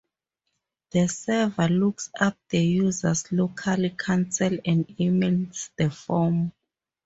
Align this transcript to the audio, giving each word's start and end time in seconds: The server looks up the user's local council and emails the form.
The 0.93 1.07
server 1.09 1.69
looks 1.69 2.09
up 2.19 2.35
the 2.49 2.57
user's 2.57 3.31
local 3.31 3.87
council 3.91 4.57
and 4.65 4.87
emails 4.97 5.69
the 5.75 5.91
form. 5.91 6.53